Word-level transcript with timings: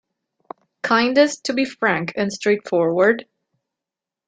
Kindest 0.81 1.43
to 1.43 1.53
be 1.53 1.63
frank 1.63 2.13
and 2.15 2.33
straightforward? 2.33 3.27